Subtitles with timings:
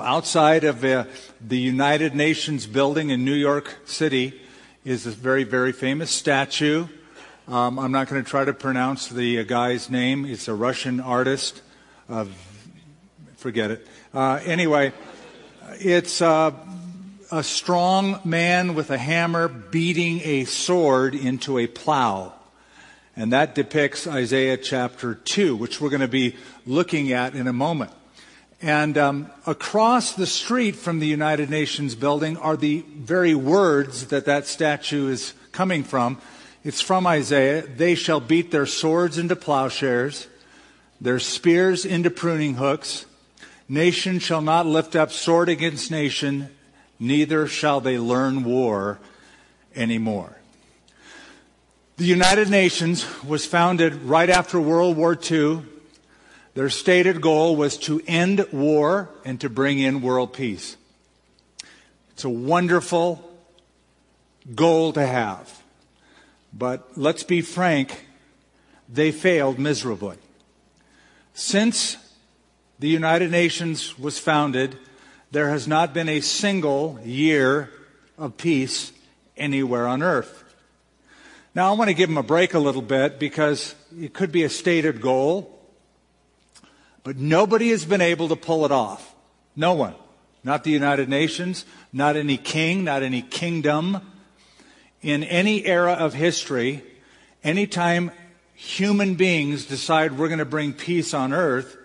[0.00, 1.04] Outside of uh,
[1.38, 4.32] the United Nations building in New York City
[4.86, 6.86] is a very, very famous statue.
[7.46, 10.24] Um, I'm not going to try to pronounce the uh, guy's name.
[10.24, 11.60] It's a Russian artist.
[12.08, 12.24] Uh,
[13.36, 13.86] forget it.
[14.14, 14.94] Uh, anyway,
[15.72, 16.52] it's uh,
[17.30, 22.32] a strong man with a hammer beating a sword into a plow.
[23.14, 27.52] And that depicts Isaiah chapter 2, which we're going to be looking at in a
[27.52, 27.92] moment.
[28.62, 34.26] And um, across the street from the United Nations building are the very words that
[34.26, 36.18] that statue is coming from.
[36.62, 37.62] It's from Isaiah.
[37.62, 40.28] They shall beat their swords into plowshares,
[41.00, 43.04] their spears into pruning hooks.
[43.68, 46.48] Nation shall not lift up sword against nation,
[47.00, 49.00] neither shall they learn war
[49.74, 50.36] anymore.
[51.96, 55.62] The United Nations was founded right after World War II
[56.54, 60.76] their stated goal was to end war and to bring in world peace.
[62.10, 63.28] It's a wonderful
[64.54, 65.62] goal to have.
[66.52, 68.06] But let's be frank,
[68.88, 70.18] they failed miserably.
[71.32, 71.96] Since
[72.78, 74.76] the United Nations was founded,
[75.30, 77.70] there has not been a single year
[78.18, 78.92] of peace
[79.36, 80.44] anywhere on earth.
[81.54, 84.42] Now, I want to give them a break a little bit because it could be
[84.42, 85.61] a stated goal.
[87.04, 89.14] But nobody has been able to pull it off.
[89.56, 89.94] No one.
[90.44, 94.00] Not the United Nations, not any king, not any kingdom.
[95.00, 96.82] In any era of history,
[97.44, 98.10] anytime
[98.54, 101.76] human beings decide we're going to bring peace on earth,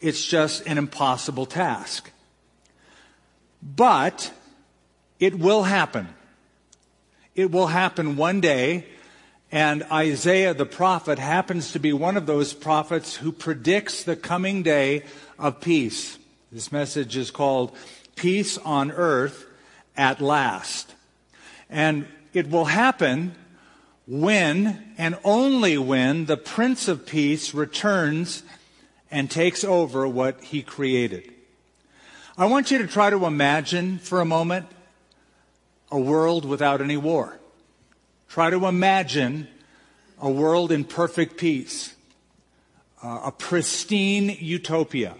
[0.00, 2.10] it's just an impossible task.
[3.62, 4.32] But
[5.18, 6.08] it will happen.
[7.34, 8.86] It will happen one day
[9.54, 14.64] and Isaiah the prophet happens to be one of those prophets who predicts the coming
[14.64, 15.04] day
[15.38, 16.18] of peace.
[16.50, 17.70] This message is called
[18.16, 19.46] Peace on Earth
[19.96, 20.96] at Last.
[21.70, 23.36] And it will happen
[24.08, 28.42] when and only when the Prince of Peace returns
[29.08, 31.32] and takes over what he created.
[32.36, 34.66] I want you to try to imagine for a moment
[35.92, 37.38] a world without any war.
[38.34, 39.46] Try to imagine
[40.20, 41.94] a world in perfect peace,
[43.00, 45.14] uh, a pristine utopia.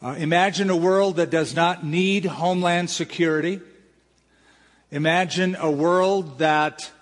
[0.00, 3.60] Uh, imagine a world that does not need homeland security.
[4.92, 6.92] Imagine a world that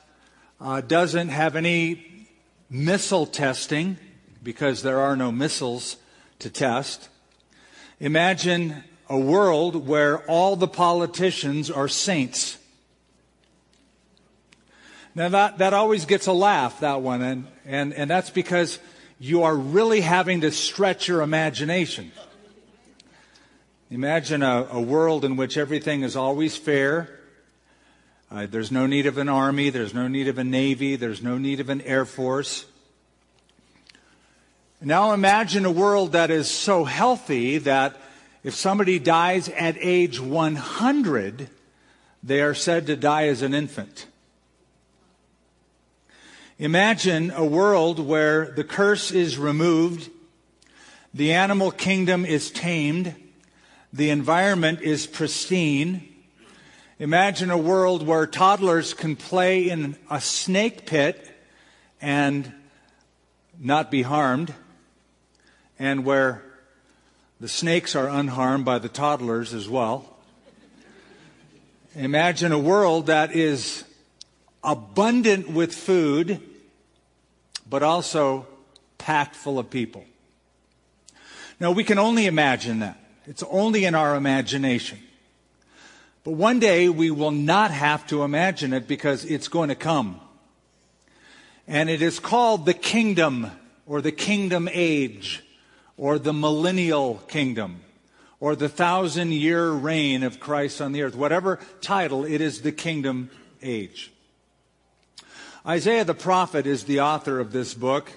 [0.59, 2.27] uh, doesn't have any
[2.71, 3.99] missile testing
[4.43, 5.99] because there are no missiles
[6.39, 7.11] to test.
[8.01, 12.58] Imagine a world where all the politicians are saints
[15.19, 18.79] now that, that always gets a laugh, that one, and, and, and that's because
[19.19, 22.13] you are really having to stretch your imagination.
[23.91, 27.19] Imagine a, a world in which everything is always fair.
[28.31, 31.37] Uh, there's no need of an army, there's no need of a navy, there's no
[31.37, 32.65] need of an air force.
[34.81, 37.97] Now imagine a world that is so healthy that
[38.45, 41.51] if somebody dies at age 100,
[42.23, 44.07] they are said to die as an infant.
[46.61, 50.11] Imagine a world where the curse is removed,
[51.15, 53.15] the animal kingdom is tamed,
[53.93, 56.09] the environment is pristine.
[56.99, 61.31] Imagine a world where toddlers can play in a snake pit
[62.01, 62.53] and
[63.57, 64.53] not be harmed,
[65.79, 66.43] and where
[67.39, 70.17] the snakes are unharmed by the toddlers as well.
[71.95, 73.85] Imagine a world that is
[74.65, 76.43] abundant with food,
[77.69, 78.47] but also
[78.99, 80.05] packed full of people.
[81.61, 82.99] Now, we can only imagine that.
[83.27, 84.99] It's only in our imagination.
[86.25, 90.21] But one day we will not have to imagine it because it's going to come.
[91.67, 93.51] And it is called the kingdom
[93.87, 95.43] or the kingdom age
[95.97, 97.81] or the millennial kingdom
[98.41, 101.15] or the thousand year reign of Christ on the earth.
[101.15, 103.31] Whatever title, it is the kingdom
[103.63, 104.13] age.
[105.69, 108.11] Isaiah the prophet is the author of this book,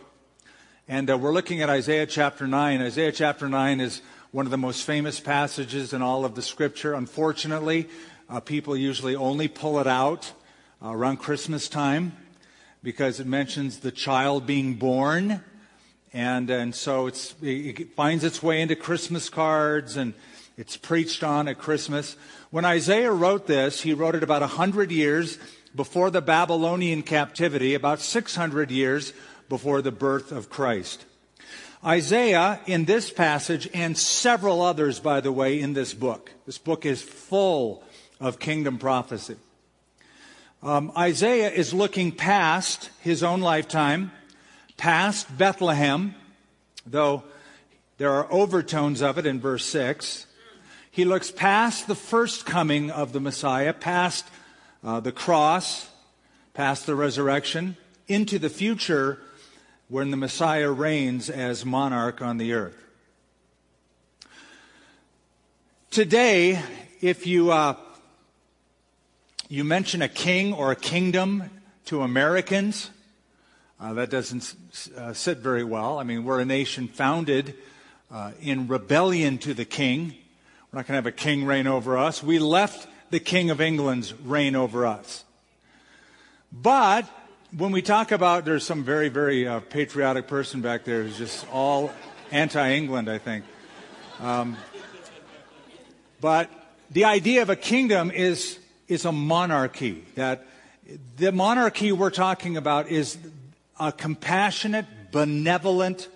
[0.88, 2.82] and uh, we're looking at Isaiah chapter 9.
[2.82, 4.02] Isaiah chapter 9 is
[4.32, 6.94] one of the most famous passages in all of the scripture.
[6.94, 7.90] Unfortunately,
[8.30, 10.32] uh, people usually only pull it out
[10.82, 12.14] uh, around Christmas time
[12.84, 15.44] because it mentions the child being born.
[16.14, 20.14] And, and so it finds its way into Christmas cards and
[20.56, 22.16] it's preached on at Christmas.
[22.50, 25.38] When Isaiah wrote this, he wrote it about 100 years
[25.76, 29.14] before the Babylonian captivity, about 600 years
[29.50, 31.06] before the birth of Christ.
[31.84, 36.86] Isaiah, in this passage, and several others, by the way, in this book, this book
[36.86, 37.84] is full
[38.20, 39.36] of kingdom prophecy.
[40.62, 44.12] Um, Isaiah is looking past his own lifetime,
[44.78, 46.14] past Bethlehem,
[46.86, 47.24] though
[47.98, 50.28] there are overtones of it in verse 6.
[50.92, 54.26] He looks past the first coming of the Messiah, past
[54.84, 55.90] uh, the cross,
[56.54, 59.20] past the resurrection, into the future
[59.88, 62.78] when the Messiah reigns as monarch on the earth.
[65.90, 66.62] Today,
[67.02, 67.76] if you, uh,
[69.50, 71.50] you mention a king or a kingdom
[71.86, 72.90] to Americans,
[73.80, 74.56] uh, that doesn't
[74.96, 76.00] uh, sit very well.
[76.00, 77.56] I mean, we're a nation founded
[78.12, 80.16] uh, in rebellion to the king.
[80.72, 82.24] We're not going to have a king reign over us.
[82.24, 85.26] We left the King of England's reign over us.
[86.52, 87.06] But
[87.56, 91.46] when we talk about, there's some very, very uh, patriotic person back there who's just
[91.52, 91.92] all
[92.32, 93.44] anti England, I think.
[94.22, 94.58] Um,
[96.22, 96.50] but
[96.90, 100.06] the idea of a kingdom is, is a monarchy.
[100.16, 100.48] That
[101.18, 103.18] the monarchy we're talking about is
[103.78, 106.08] a compassionate, benevolent,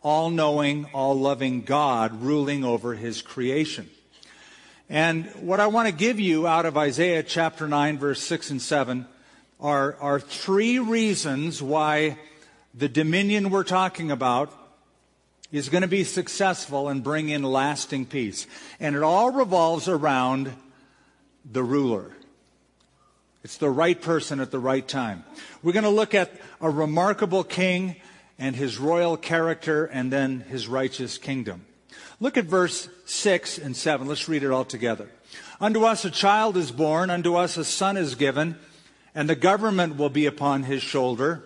[0.00, 3.90] all knowing, all loving God ruling over his creation.
[4.88, 8.62] And what I want to give you out of Isaiah chapter 9, verse 6 and
[8.62, 9.06] 7
[9.58, 12.18] are, are three reasons why
[12.72, 14.52] the dominion we're talking about
[15.50, 18.46] is going to be successful and bring in lasting peace.
[18.78, 20.52] And it all revolves around
[21.44, 22.12] the ruler.
[23.42, 25.24] It's the right person at the right time.
[25.64, 27.96] We're going to look at a remarkable king
[28.38, 31.64] and his royal character and then his righteous kingdom.
[32.18, 34.06] Look at verse 6 and 7.
[34.06, 35.10] Let's read it all together.
[35.60, 38.56] Unto us a child is born, unto us a son is given,
[39.14, 41.42] and the government will be upon his shoulder,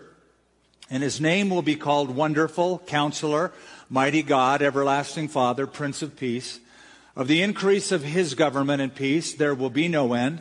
[0.89, 3.53] and his name will be called Wonderful, Counselor,
[3.89, 6.61] Mighty God, Everlasting Father, Prince of Peace.
[7.17, 10.41] Of the increase of his government and peace there will be no end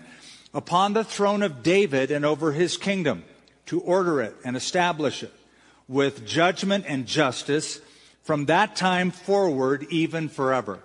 [0.54, 3.24] upon the throne of David and over his kingdom,
[3.66, 5.34] to order it and establish it
[5.88, 7.82] with judgment and justice
[8.30, 10.78] from that time forward, even forever.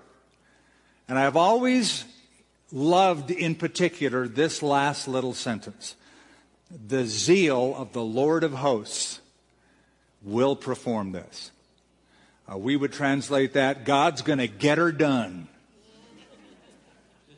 [1.07, 2.07] And I've always
[2.73, 5.95] loved in particular this last little sentence.
[6.89, 9.21] The zeal of the Lord of hosts
[10.23, 11.51] will perform this.
[12.51, 15.47] Uh, we would translate that God's going to get her done.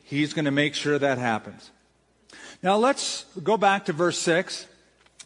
[0.04, 1.72] He's going to make sure that happens.
[2.62, 4.68] Now let's go back to verse 6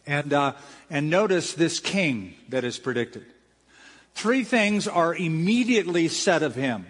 [0.07, 0.53] and, uh,
[0.89, 3.27] and notice this king that is predicted.
[4.13, 6.85] Three things are immediately said of him.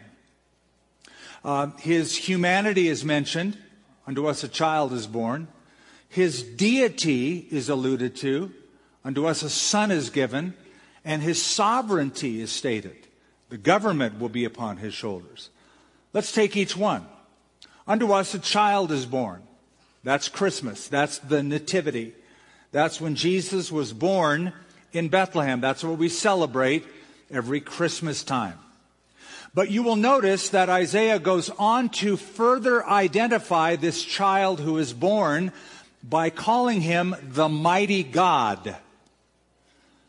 [1.43, 3.57] Uh, his humanity is mentioned.
[4.05, 5.47] Unto us a child is born.
[6.09, 8.51] His deity is alluded to.
[9.05, 10.53] Unto us a son is given.
[11.05, 13.07] And his sovereignty is stated.
[13.49, 15.49] The government will be upon his shoulders.
[16.13, 17.05] Let's take each one.
[17.87, 19.41] Unto us a child is born.
[20.03, 20.87] That's Christmas.
[20.87, 22.13] That's the nativity.
[22.71, 24.53] That's when Jesus was born
[24.93, 25.61] in Bethlehem.
[25.61, 26.85] That's what we celebrate
[27.31, 28.57] every Christmas time.
[29.53, 34.93] But you will notice that Isaiah goes on to further identify this child who is
[34.93, 35.51] born
[36.03, 38.77] by calling him the mighty God.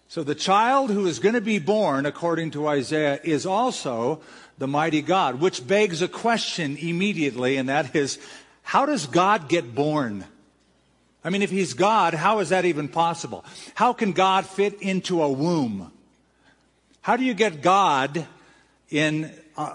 [0.08, 4.20] So the child who is going to be born, according to Isaiah, is also
[4.58, 8.18] the mighty God, which begs a question immediately, and that is,
[8.62, 10.24] how does God get born?
[11.24, 13.44] I mean, if he's God, how is that even possible?
[13.74, 15.90] How can God fit into a womb?
[17.02, 18.26] How do you get God
[18.88, 19.72] in a,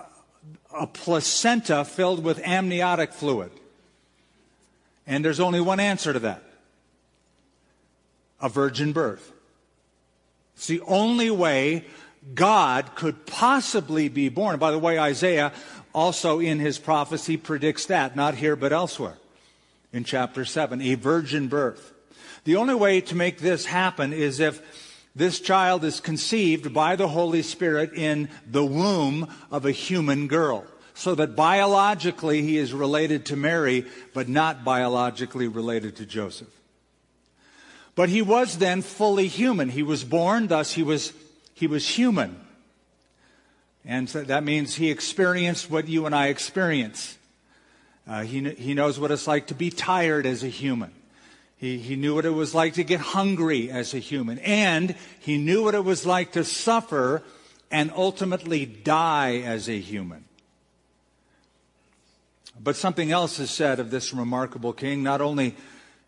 [0.74, 3.52] a placenta filled with amniotic fluid?
[5.06, 6.44] And there's only one answer to that
[8.40, 9.32] a virgin birth.
[10.56, 11.86] It's the only way
[12.34, 14.60] God could possibly be born.
[14.60, 15.52] By the way, Isaiah
[15.94, 19.18] also in his prophecy predicts that, not here but elsewhere
[19.92, 21.94] in chapter 7, a virgin birth.
[22.44, 24.62] The only way to make this happen is if
[25.18, 30.64] this child is conceived by the Holy Spirit in the womb of a human girl.
[30.94, 36.50] So that biologically he is related to Mary, but not biologically related to Joseph.
[37.96, 39.70] But he was then fully human.
[39.70, 41.14] He was born, thus he was,
[41.54, 42.40] he was human.
[43.86, 47.18] And so that means he experienced what you and I experience.
[48.08, 50.92] Uh, he, he knows what it's like to be tired as a human.
[51.58, 54.38] He, he knew what it was like to get hungry as a human.
[54.40, 57.24] And he knew what it was like to suffer
[57.72, 60.26] and ultimately die as a human.
[62.60, 65.56] But something else is said of this remarkable king, not only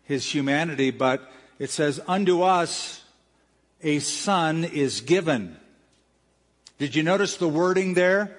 [0.04, 3.02] his humanity, but it says, Unto us
[3.82, 5.56] a son is given.
[6.78, 8.36] Did you notice the wording there?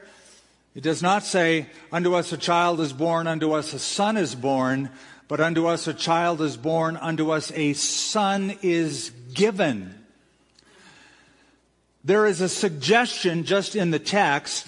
[0.75, 4.35] It does not say, Unto us a child is born, unto us a son is
[4.35, 4.89] born,
[5.31, 9.95] but unto us a child is born, unto us a son is given.
[12.03, 14.67] There is a suggestion just in the text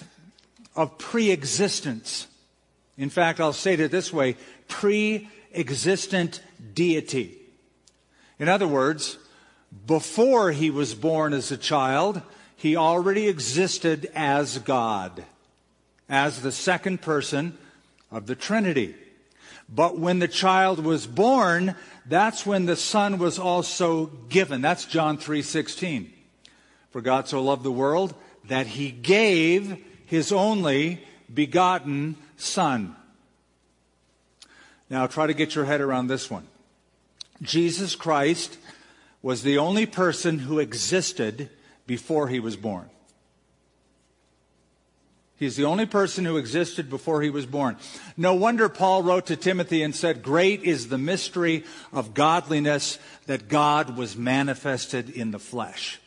[0.74, 2.28] of pre existence.
[2.96, 6.40] In fact, I'll say it this way pre existent
[6.72, 7.36] deity.
[8.38, 9.18] In other words,
[9.86, 12.22] before he was born as a child,
[12.56, 15.24] he already existed as God,
[16.08, 17.58] as the second person
[18.10, 18.94] of the Trinity.
[19.68, 21.74] But when the child was born,
[22.06, 24.60] that's when the son was also given.
[24.60, 26.12] That's John 3:16.
[26.90, 31.02] For God so loved the world that he gave his only
[31.32, 32.94] begotten son.
[34.90, 36.46] Now try to get your head around this one.
[37.42, 38.58] Jesus Christ
[39.22, 41.50] was the only person who existed
[41.86, 42.90] before he was born.
[45.36, 47.76] He's the only person who existed before he was born.
[48.16, 53.48] No wonder Paul wrote to Timothy and said, Great is the mystery of godliness that
[53.48, 56.00] God was manifested in the flesh.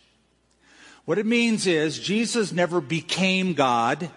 [1.04, 4.10] What it means is Jesus never became God.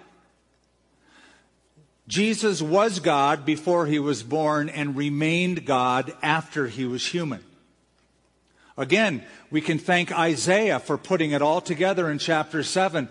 [2.07, 7.45] Jesus was God before he was born and remained God after he was human.
[8.77, 13.09] Again, we can thank Isaiah for putting it all together in chapter 7.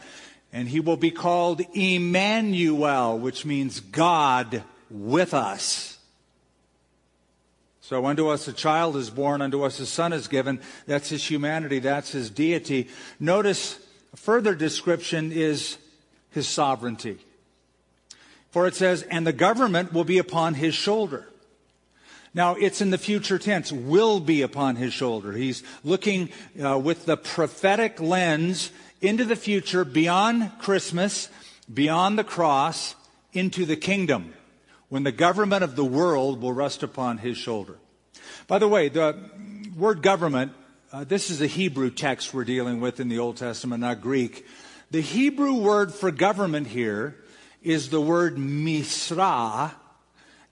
[0.51, 5.99] And he will be called Emmanuel, which means God with us.
[7.81, 10.61] So unto us a child is born, unto us a son is given.
[10.85, 12.87] That's his humanity, that's his deity.
[13.19, 13.79] Notice
[14.13, 15.77] a further description is
[16.31, 17.17] his sovereignty.
[18.51, 21.27] For it says, and the government will be upon his shoulder.
[22.33, 25.31] Now, it's in the future tense, will be upon his shoulder.
[25.31, 26.29] He's looking
[26.63, 31.29] uh, with the prophetic lens into the future, beyond Christmas,
[31.71, 32.95] beyond the cross,
[33.33, 34.33] into the kingdom,
[34.89, 37.75] when the government of the world will rest upon his shoulder.
[38.47, 39.15] By the way, the
[39.77, 40.53] word government,
[40.91, 44.45] uh, this is a Hebrew text we're dealing with in the Old Testament, not Greek.
[44.91, 47.15] The Hebrew word for government here
[47.61, 49.71] is the word misra,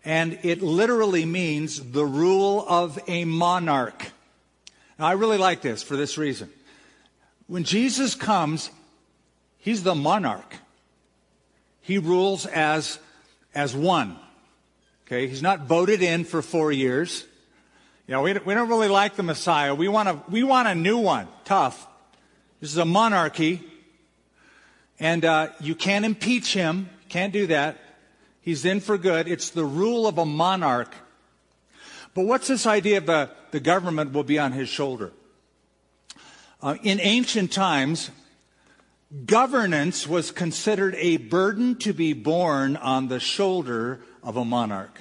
[0.05, 4.11] and it literally means the rule of a monarch.
[4.99, 6.49] Now, I really like this for this reason.
[7.47, 8.69] When Jesus comes,
[9.57, 10.55] he's the monarch.
[11.81, 12.99] He rules as,
[13.55, 14.17] as one.
[15.05, 17.25] Okay, he's not voted in for four years.
[18.07, 19.73] You know, we, we don't really like the Messiah.
[19.73, 21.87] We want, a, we want a new one, tough.
[22.59, 23.63] This is a monarchy,
[24.99, 26.89] and uh, you can't impeach him.
[27.07, 27.77] Can't do that.
[28.41, 29.27] He's in for good.
[29.27, 30.93] It's the rule of a monarch.
[32.13, 35.11] But what's this idea of the, the government will be on his shoulder?
[36.67, 38.11] Uh, in ancient times,
[39.25, 44.99] governance was considered a burden to be borne on the shoulder of a monarch.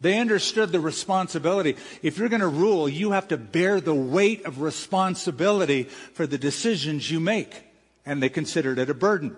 [0.00, 1.76] They understood the responsibility.
[2.02, 6.38] If you're going to rule, you have to bear the weight of responsibility for the
[6.38, 7.54] decisions you make.
[8.04, 9.36] And they considered it a burden.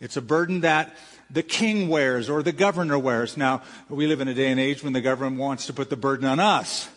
[0.00, 0.96] It's a burden that
[1.30, 3.36] the king wears or the governor wears.
[3.36, 5.96] Now, we live in a day and age when the government wants to put the
[5.96, 6.88] burden on us.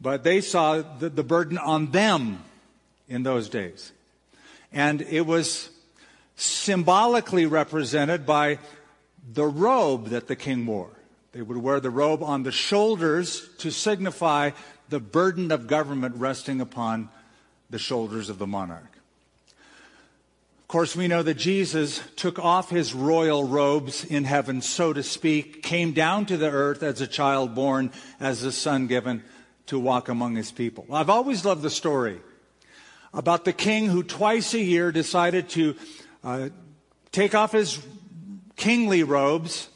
[0.00, 2.42] But they saw the, the burden on them
[3.10, 3.92] in those days.
[4.72, 5.68] And it was
[6.36, 8.58] symbolically represented by
[9.34, 10.92] the robe that the king wore.
[11.32, 14.52] They would wear the robe on the shoulders to signify
[14.88, 17.10] the burden of government resting upon
[17.68, 18.98] the shoulders of the monarch.
[20.60, 25.02] Of course, we know that Jesus took off his royal robes in heaven, so to
[25.02, 27.90] speak, came down to the earth as a child born,
[28.20, 29.22] as a son given
[29.66, 30.86] to walk among his people.
[30.92, 32.20] I've always loved the story
[33.12, 35.74] about the king who twice a year decided to
[36.22, 36.48] uh,
[37.12, 37.78] take off his
[38.56, 39.68] kingly robes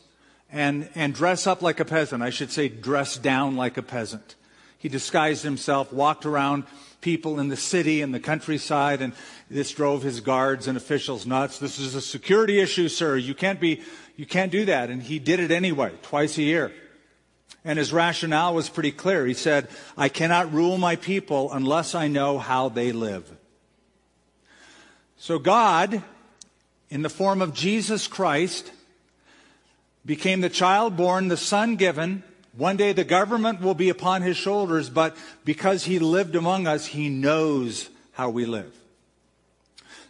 [0.51, 2.23] and, and dress up like a peasant.
[2.23, 4.37] I should say, dress down like a peasant.
[4.79, 6.65] He disguised himself, walked around
[7.01, 9.13] people in the city and the countryside, and
[9.51, 11.59] this drove his guards and officials nuts.
[11.59, 13.17] This is a security issue, sir.
[13.17, 13.83] You can't be,
[14.17, 14.91] you can't do that.
[14.91, 16.73] And he did it anyway, twice a year.
[17.65, 19.25] And his rationale was pretty clear.
[19.25, 23.31] He said, I cannot rule my people unless I know how they live.
[25.17, 26.03] So God,
[26.91, 28.71] in the form of Jesus Christ,
[30.05, 32.23] became the child born, the son given.
[32.57, 36.87] One day the government will be upon his shoulders, but because he lived among us,
[36.87, 38.73] he knows how we live.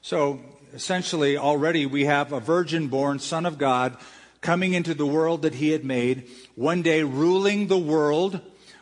[0.03, 0.41] So
[0.75, 3.97] essentially, already we have a virgin born son of God
[4.45, 8.41] coming into the world that he had made, one day ruling the world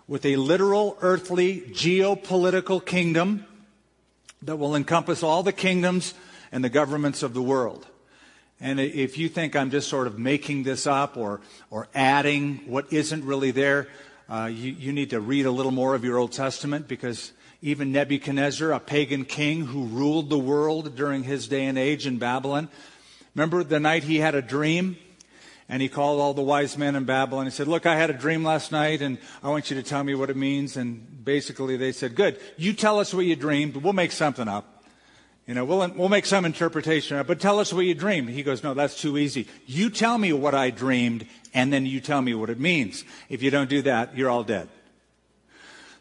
[0.09, 3.47] with a literal earthly geopolitical kingdom
[4.43, 6.15] that will encompass all the kingdoms
[6.51, 7.87] and the governments of the world.
[8.61, 11.41] And if you think I'm just sort of making this up or,
[11.71, 13.87] or adding what isn't really there,
[14.29, 17.93] uh, you, you need to read a little more of your Old Testament because even
[17.93, 22.69] Nebuchadnezzar, a pagan king who ruled the world during his day and age in Babylon,
[23.37, 24.97] remember the night he had a dream?
[25.73, 27.47] And he called all the wise men in Babylon.
[27.47, 29.83] And he said, Look, I had a dream last night, and I want you to
[29.83, 30.77] tell me what it means.
[30.77, 34.85] And basically, they said, Good, you tell us what you dreamed, we'll make something up.
[35.47, 38.29] You know, we'll, we'll make some interpretation, but tell us what you dreamed.
[38.29, 39.49] He goes, No, that's too easy.
[39.65, 43.03] You tell me what I dreamed, and then you tell me what it means.
[43.31, 44.69] If you don't do that, you're all dead.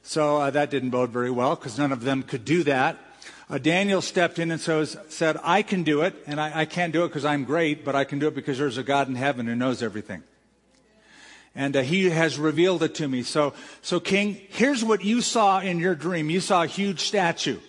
[0.04, 2.98] So uh, that didn't bode very well because none of them could do that.
[3.52, 6.94] Uh, Daniel stepped in and so said, I can do it, and I, I can't
[6.94, 9.16] do it because I'm great, but I can do it because there's a God in
[9.16, 10.24] heaven who knows everything.
[11.54, 13.24] And uh, he has revealed it to me.
[13.24, 16.30] So, so King, here's what you saw in your dream.
[16.30, 17.60] You saw a huge statue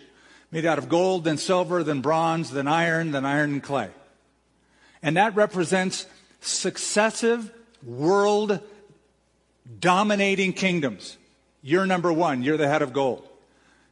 [0.53, 3.91] made out of gold, then silver, then bronze, then iron, then iron and clay.
[5.03, 6.07] And that represents
[6.41, 8.61] successive world
[9.81, 11.17] dominating kingdoms.
[11.61, 12.45] You're number one.
[12.45, 13.27] You're the head of gold.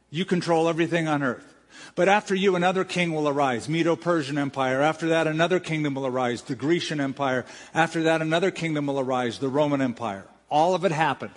[0.09, 1.50] You control everything on earth.
[1.95, 4.81] But after you, another king will arise, Medo-Persian Empire.
[4.81, 7.45] After that, another kingdom will arise, the Grecian Empire.
[7.73, 10.25] After that, another kingdom will arise, the Roman Empire.
[10.49, 11.33] All of it happened.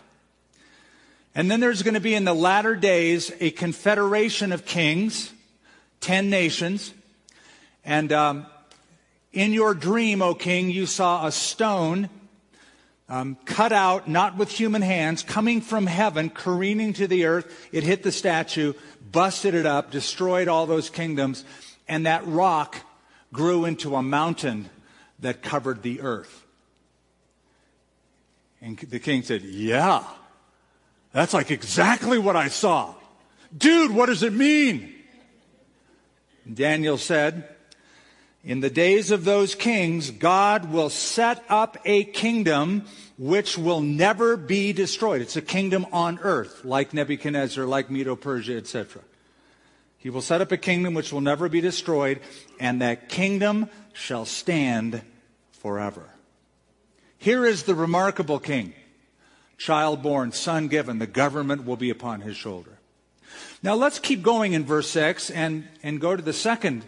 [1.34, 5.32] And then there's going to be in the latter days a confederation of kings,
[6.00, 6.94] ten nations.
[7.84, 8.46] And um,
[9.32, 12.08] in your dream, O king, you saw a stone
[13.08, 17.68] um, cut out, not with human hands, coming from heaven, careening to the earth.
[17.72, 18.72] It hit the statue,
[19.12, 21.44] busted it up, destroyed all those kingdoms,
[21.86, 22.76] and that rock
[23.32, 24.70] grew into a mountain
[25.18, 26.44] that covered the earth.
[28.60, 30.04] And the king said, Yeah,
[31.12, 32.94] that's like exactly what I saw.
[33.56, 34.94] Dude, what does it mean?
[36.52, 37.53] Daniel said,
[38.44, 42.84] in the days of those kings, God will set up a kingdom
[43.16, 45.22] which will never be destroyed.
[45.22, 49.00] It's a kingdom on earth, like Nebuchadnezzar, like Medo Persia, etc.
[49.96, 52.20] He will set up a kingdom which will never be destroyed,
[52.60, 55.00] and that kingdom shall stand
[55.52, 56.04] forever.
[57.16, 58.74] Here is the remarkable king,
[59.56, 60.98] child born, son given.
[60.98, 62.78] The government will be upon his shoulder.
[63.62, 66.84] Now let's keep going in verse 6 and, and go to the second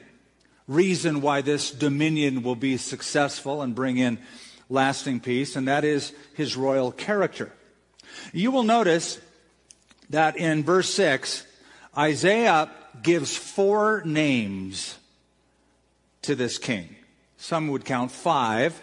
[0.69, 4.19] reason why this dominion will be successful and bring in
[4.69, 7.53] lasting peace, and that is his royal character.
[8.33, 9.21] You will notice
[10.11, 11.47] that in verse 6,
[11.97, 12.71] Isaiah
[13.03, 14.99] gives four names
[16.23, 16.97] to this king.
[17.37, 18.81] Some would count five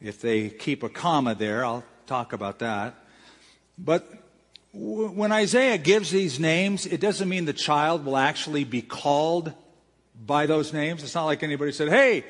[0.00, 1.64] if they keep a comma there.
[1.64, 2.94] I'll talk about that.
[3.76, 4.10] But
[4.72, 9.52] when Isaiah gives these names, it doesn't mean the child will actually be called
[10.26, 11.02] by those names.
[11.02, 12.24] It's not like anybody said, hey,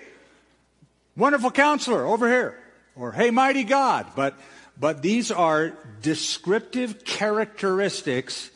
[1.16, 2.59] wonderful counselor over here,
[2.96, 4.07] or hey, mighty God.
[4.14, 4.35] But,
[4.79, 5.72] but these are
[6.03, 8.51] descriptive characteristics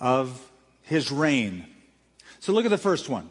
[0.00, 0.50] of
[0.82, 1.66] his reign.
[2.40, 3.30] So look at the first one.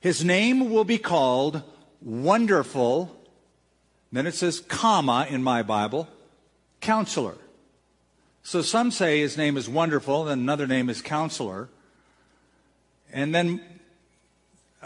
[0.00, 1.62] His name will be called
[2.00, 3.14] Wonderful.
[4.12, 6.08] Then it says, comma in my Bible,
[6.80, 7.34] Counselor.
[8.42, 11.68] So some say his name is Wonderful, and another name is Counselor.
[13.12, 13.60] And then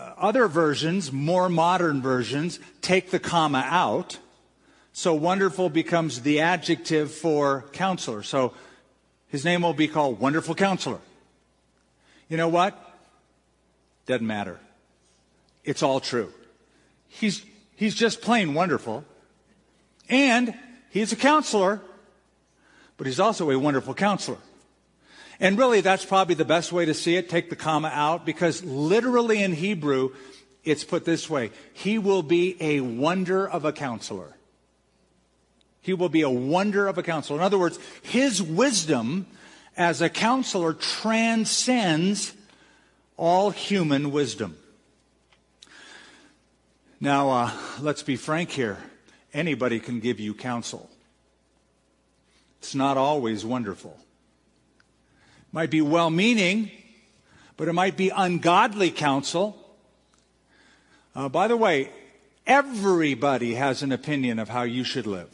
[0.00, 4.18] Uh, other versions, more modern versions, take the comma out.
[4.94, 8.22] So wonderful becomes the adjective for counselor.
[8.22, 8.54] So
[9.28, 11.00] his name will be called Wonderful Counselor.
[12.30, 12.78] You know what?
[14.06, 14.58] Doesn't matter.
[15.64, 16.32] It's all true.
[17.08, 17.44] He's,
[17.76, 19.04] he's just plain wonderful.
[20.08, 20.54] And
[20.88, 21.82] he's a counselor,
[22.96, 24.38] but he's also a wonderful counselor.
[25.40, 27.30] And really, that's probably the best way to see it.
[27.30, 30.10] Take the comma out because literally in Hebrew,
[30.64, 34.36] it's put this way He will be a wonder of a counselor.
[35.80, 37.38] He will be a wonder of a counselor.
[37.38, 39.26] In other words, his wisdom
[39.78, 42.34] as a counselor transcends
[43.16, 44.58] all human wisdom.
[47.00, 47.50] Now, uh,
[47.80, 48.76] let's be frank here.
[49.32, 50.90] Anybody can give you counsel.
[52.58, 53.96] It's not always wonderful
[55.52, 56.70] might be well meaning,
[57.56, 59.56] but it might be ungodly counsel.
[61.14, 61.90] Uh, by the way,
[62.46, 65.28] everybody has an opinion of how you should live.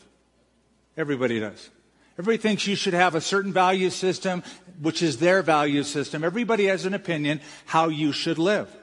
[0.97, 1.71] Everybody does.
[2.19, 4.43] Everybody thinks you should have a certain value system,
[4.81, 6.25] which is their value system.
[6.25, 8.75] Everybody has an opinion how you should live.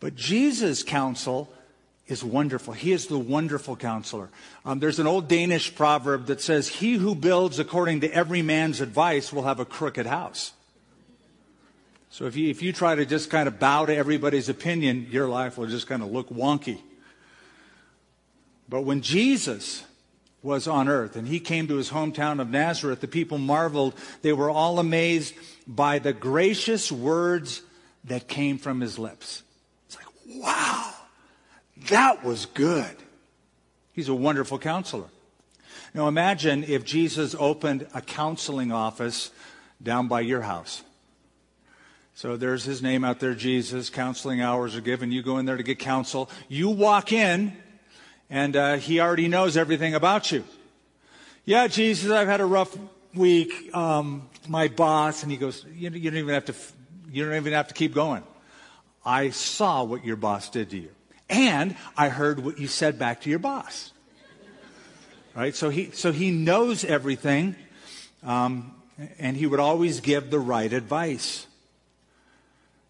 [0.00, 1.52] But Jesus' counsel
[2.08, 2.72] is wonderful.
[2.72, 4.30] He is the wonderful counselor.
[4.64, 8.80] Um, there's an old Danish proverb that says, He who builds according to every man's
[8.80, 10.52] advice will have a crooked house.
[12.10, 15.28] So if you, if you try to just kind of bow to everybody's opinion, your
[15.28, 16.78] life will just kind of look wonky.
[18.68, 19.84] But when Jesus
[20.42, 23.94] was on earth and he came to his hometown of Nazareth, the people marveled.
[24.22, 25.34] They were all amazed
[25.66, 27.62] by the gracious words
[28.04, 29.42] that came from his lips.
[29.86, 30.94] It's like, wow,
[31.88, 32.96] that was good.
[33.92, 35.08] He's a wonderful counselor.
[35.94, 39.30] Now imagine if Jesus opened a counseling office
[39.82, 40.82] down by your house.
[42.14, 43.90] So there's his name out there, Jesus.
[43.90, 45.12] Counseling hours are given.
[45.12, 46.28] You go in there to get counsel.
[46.48, 47.56] You walk in,
[48.28, 50.44] and uh, he already knows everything about you.
[51.44, 52.76] Yeah, Jesus, I've had a rough
[53.14, 53.74] week.
[53.74, 56.54] Um, my boss, and he goes, you, you don't even have to.
[57.10, 58.22] You don't even have to keep going.
[59.04, 60.90] I saw what your boss did to you,
[61.28, 63.92] and I heard what you said back to your boss.
[65.34, 65.54] Right?
[65.54, 67.54] So he, so he knows everything,
[68.22, 68.74] um,
[69.18, 71.46] and he would always give the right advice.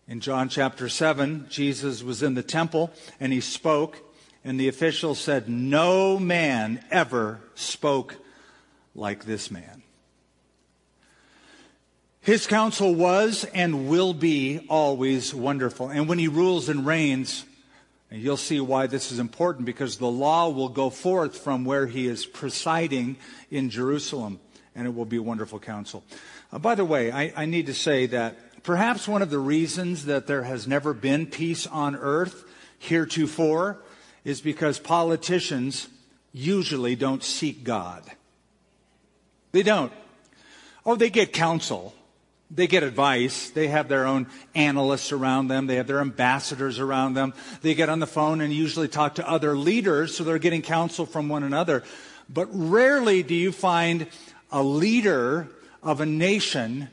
[0.06, 3.98] In John chapter 7, Jesus was in the temple and he spoke,
[4.42, 8.16] and the officials said, No man ever spoke
[8.94, 9.82] like this man.
[12.22, 15.90] His counsel was and will be always wonderful.
[15.90, 17.44] And when he rules and reigns,
[18.10, 21.86] and you'll see why this is important because the law will go forth from where
[21.86, 23.16] he is presiding
[23.50, 24.40] in Jerusalem,
[24.74, 26.04] and it will be wonderful counsel.
[26.52, 30.04] Uh, by the way, I, I need to say that Perhaps one of the reasons
[30.04, 32.44] that there has never been peace on earth
[32.78, 33.78] heretofore
[34.24, 35.88] is because politicians
[36.32, 38.02] usually don't seek God.
[39.52, 39.92] They don't.
[40.84, 41.94] Oh, they get counsel.
[42.50, 43.50] They get advice.
[43.50, 45.66] They have their own analysts around them.
[45.66, 47.34] They have their ambassadors around them.
[47.60, 51.04] They get on the phone and usually talk to other leaders, so they're getting counsel
[51.04, 51.84] from one another.
[52.28, 54.06] But rarely do you find
[54.50, 55.48] a leader
[55.82, 56.88] of a nation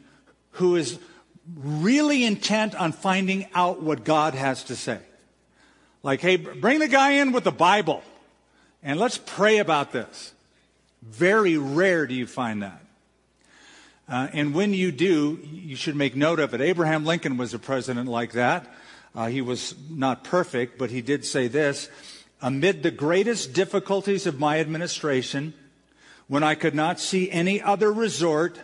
[0.51, 0.99] who is
[1.55, 4.99] really intent on finding out what God has to say.
[6.03, 8.03] Like, hey, bring the guy in with the Bible
[8.83, 10.33] and let's pray about this.
[11.01, 12.84] Very rare do you find that.
[14.07, 16.61] Uh, and when you do, you should make note of it.
[16.61, 18.71] Abraham Lincoln was a president like that.
[19.15, 21.89] Uh, he was not perfect, but he did say this
[22.41, 25.53] Amid the greatest difficulties of my administration,
[26.27, 28.59] when I could not see any other resort,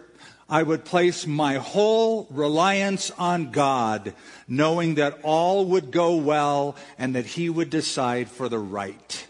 [0.47, 4.13] I would place my whole reliance on God,
[4.47, 9.27] knowing that all would go well and that He would decide for the right.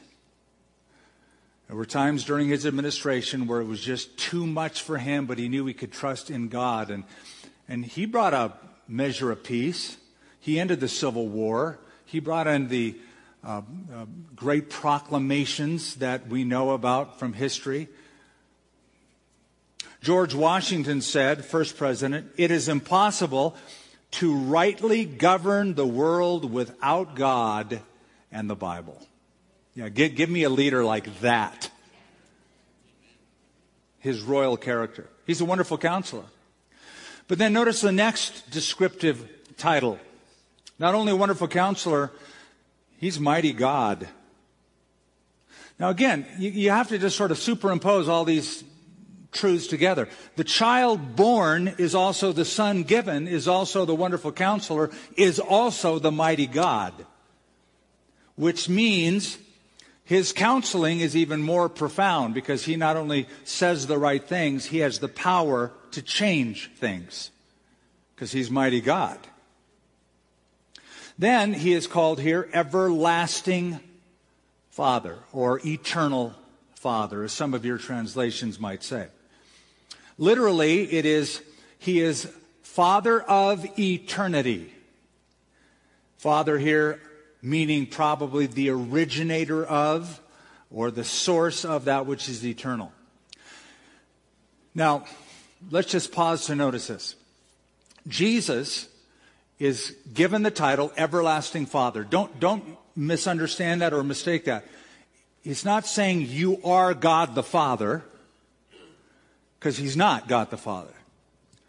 [1.72, 5.38] There were times during his administration where it was just too much for him, but
[5.38, 6.92] he knew he could trust in God.
[6.92, 7.06] And,
[7.70, 8.52] and he brought a
[8.90, 9.96] measure of peace.
[10.42, 11.80] He ended the Civil War.
[12.04, 12.98] He brought in the
[13.42, 14.06] uh, uh,
[14.36, 17.88] great proclamations that we know about from history.
[20.02, 23.56] George Washington said, first president, it is impossible
[24.20, 27.80] to rightly govern the world without God
[28.30, 29.02] and the Bible.
[29.76, 31.70] Yeah, give, give me a leader like that.
[34.00, 35.08] His royal character.
[35.26, 36.26] He's a wonderful counselor.
[37.28, 40.00] But then notice the next descriptive title.
[40.80, 42.12] Not only a wonderful counselor,
[42.98, 44.08] he's mighty God.
[45.80, 48.64] Now again, you, you have to just sort of superimpose all these
[49.32, 50.10] truths together.
[50.36, 56.00] The child born is also the son given, is also the wonderful counselor, is also
[56.00, 56.94] the mighty God.
[58.36, 59.38] Which means
[60.12, 64.80] his counseling is even more profound because he not only says the right things, he
[64.80, 67.32] has the power to change things
[68.14, 69.18] because he's mighty God.
[71.18, 73.80] Then he is called here everlasting
[74.70, 76.36] Father or eternal
[76.76, 79.08] Father, as some of your translations might say.
[80.18, 81.42] Literally, it is,
[81.80, 82.30] He is
[82.64, 84.74] Father of eternity.
[86.18, 87.00] Father here
[87.42, 90.22] meaning probably the originator of
[90.70, 92.92] or the source of that which is eternal.
[94.74, 95.06] Now,
[95.70, 97.16] let's just pause to notice this.
[98.08, 98.88] Jesus
[99.60, 102.04] is given the title Everlasting Father.
[102.04, 102.64] Don't, don't
[102.96, 104.66] misunderstand that or mistake that.
[105.44, 108.04] He's not saying you are God the Father
[109.60, 110.94] because he's not God the Father.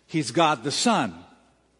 [0.06, 1.14] He's God the Son,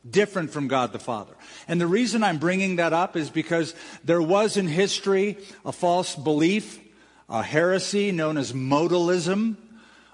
[0.08, 1.34] different from God the Father.
[1.68, 6.16] And the reason I'm bringing that up is because there was in history a false
[6.16, 6.80] belief,
[7.28, 9.56] a heresy known as modalism,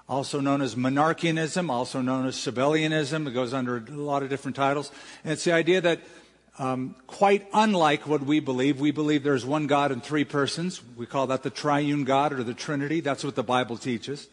[0.07, 3.27] also known as monarchianism, also known as Sabellianism.
[3.27, 4.91] It goes under a lot of different titles.
[5.23, 5.99] And it's the idea that
[6.59, 8.79] um, quite unlike what we believe.
[8.81, 10.81] We believe there's one God in three persons.
[10.97, 12.99] We call that the triune God or the Trinity.
[12.99, 14.27] That's what the Bible teaches.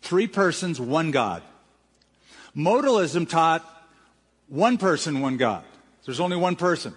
[0.00, 1.42] Three persons, one God.
[2.56, 3.77] Modalism taught
[4.48, 5.64] one person, one God.
[6.04, 6.94] There's only one person.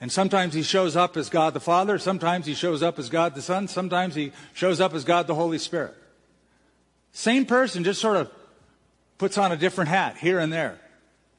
[0.00, 3.34] And sometimes he shows up as God the Father, sometimes he shows up as God
[3.34, 5.94] the Son, sometimes he shows up as God the Holy Spirit.
[7.12, 8.30] Same person, just sort of
[9.18, 10.78] puts on a different hat here and there.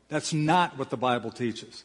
[0.07, 1.83] That's not what the Bible teaches.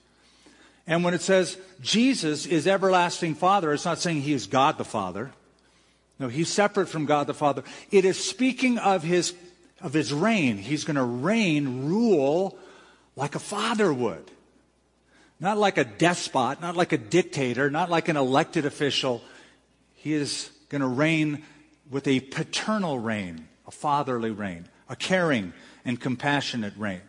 [0.87, 4.85] And when it says Jesus is everlasting Father, it's not saying he is God the
[4.85, 5.33] Father.
[6.19, 7.65] No, he's separate from God the Father.
[7.91, 9.35] It is speaking of his,
[9.81, 10.59] of his reign.
[10.59, 12.59] He's going to reign, rule
[13.21, 14.31] like a father would.
[15.39, 19.21] Not like a despot, not like a dictator, not like an elected official.
[19.93, 21.43] He is going to reign
[21.91, 25.53] with a paternal reign, a fatherly reign, a caring
[25.85, 27.03] and compassionate reign.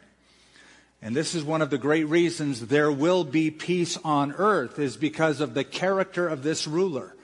[1.02, 4.98] And this is one of the great reasons there will be peace on earth is
[4.98, 7.16] because of the character of this ruler.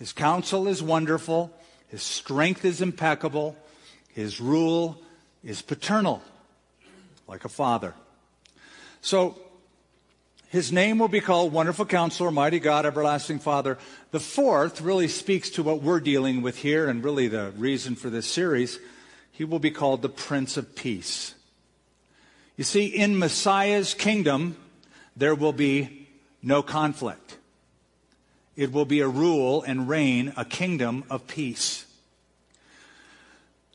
[0.00, 1.56] His counsel is wonderful.
[1.86, 3.56] His strength is impeccable.
[4.08, 5.00] His rule
[5.44, 6.22] is paternal,
[7.28, 7.94] like a father.
[9.02, 9.36] So
[10.48, 13.76] his name will be called Wonderful Counselor, Mighty God, Everlasting Father.
[14.12, 18.10] The fourth really speaks to what we're dealing with here and really the reason for
[18.10, 18.78] this series.
[19.32, 21.34] He will be called the Prince of Peace.
[22.56, 24.56] You see, in Messiah's kingdom,
[25.16, 26.06] there will be
[26.40, 27.38] no conflict.
[28.54, 31.86] It will be a rule and reign, a kingdom of peace.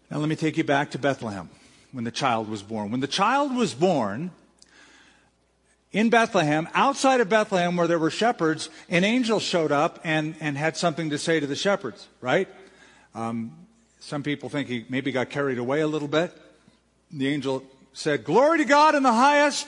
[0.10, 1.50] Now, let me take you back to Bethlehem
[1.92, 2.92] when the child was born.
[2.92, 4.32] When the child was born,
[5.92, 10.58] in Bethlehem, outside of Bethlehem, where there were shepherds, an angel showed up and, and
[10.58, 12.48] had something to say to the shepherds, right?
[13.16, 13.56] Um,
[14.00, 16.32] some people think he maybe got carried away a little bit.
[17.12, 19.68] The angel said, Glory to God in the highest,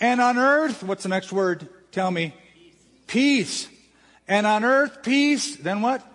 [0.00, 1.68] and on earth, what's the next word?
[1.92, 2.34] Tell me.
[3.06, 3.66] Peace.
[3.66, 3.68] peace.
[4.26, 5.56] And on earth, peace.
[5.56, 6.06] Then what?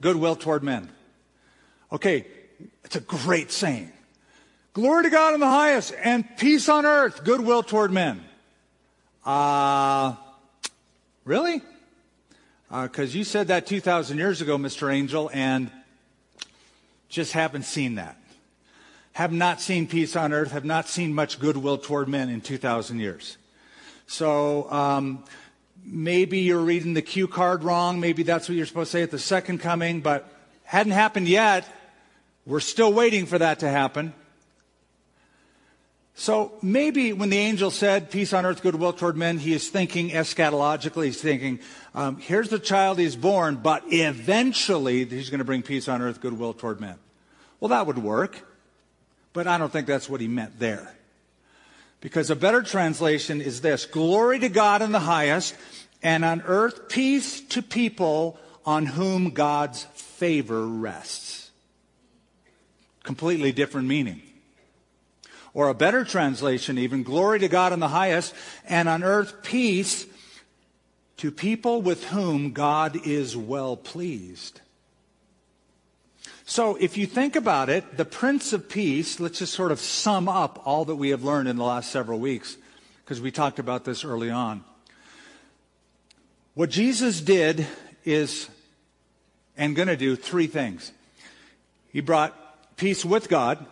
[0.00, 0.90] Goodwill toward men.
[1.90, 2.26] Okay,
[2.84, 3.90] it's a great saying.
[4.74, 8.22] Glory to God in the highest, and peace on earth, goodwill toward men.
[9.24, 10.16] Uh,
[11.24, 11.62] really?
[12.70, 14.92] Because uh, you said that 2,000 years ago, Mr.
[14.92, 15.70] Angel, and
[17.08, 18.18] just haven't seen that.
[19.12, 22.98] Have not seen peace on earth, have not seen much goodwill toward men in 2,000
[22.98, 23.38] years.
[24.06, 25.24] So, um,
[25.84, 28.00] maybe you're reading the cue card wrong.
[28.00, 30.28] Maybe that's what you're supposed to say at the second coming, but
[30.64, 31.66] hadn't happened yet.
[32.44, 34.12] We're still waiting for that to happen.
[36.14, 40.10] So maybe when the angel said, Peace on earth, goodwill toward men, he is thinking
[40.10, 41.06] eschatologically.
[41.06, 41.58] He's thinking,
[41.94, 46.20] um, Here's the child he's born, but eventually he's going to bring peace on earth,
[46.20, 46.96] goodwill toward men.
[47.58, 48.46] Well, that would work,
[49.32, 50.94] but I don't think that's what he meant there.
[52.00, 55.56] Because a better translation is this Glory to God in the highest,
[56.02, 61.50] and on earth peace to people on whom God's favor rests.
[63.02, 64.22] Completely different meaning.
[65.54, 68.34] Or a better translation, even, glory to God in the highest,
[68.68, 70.04] and on earth peace
[71.18, 74.60] to people with whom God is well pleased.
[76.44, 80.28] So, if you think about it, the Prince of Peace, let's just sort of sum
[80.28, 82.56] up all that we have learned in the last several weeks,
[83.04, 84.64] because we talked about this early on.
[86.54, 87.66] What Jesus did
[88.04, 88.48] is,
[89.56, 90.92] and going to do, three things.
[91.92, 93.64] He brought peace with God,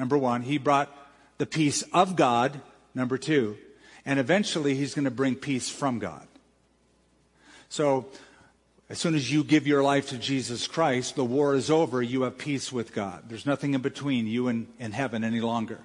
[0.00, 0.90] Number one, he brought
[1.36, 2.62] the peace of God.
[2.94, 3.58] Number two,
[4.06, 6.26] and eventually he's going to bring peace from God.
[7.68, 8.06] So,
[8.88, 12.00] as soon as you give your life to Jesus Christ, the war is over.
[12.00, 13.24] You have peace with God.
[13.28, 15.80] There's nothing in between you and, and heaven any longer.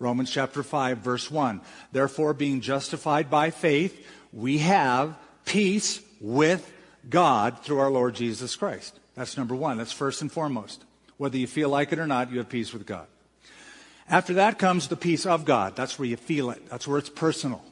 [0.00, 1.60] Romans chapter 5, verse 1.
[1.92, 6.72] Therefore, being justified by faith, we have peace with
[7.08, 8.98] God through our Lord Jesus Christ.
[9.14, 9.78] That's number one.
[9.78, 10.84] That's first and foremost.
[11.18, 13.06] Whether you feel like it or not, you have peace with God.
[14.10, 15.76] After that comes the peace of God.
[15.76, 16.68] That's where you feel it.
[16.70, 17.62] That's where it's personal.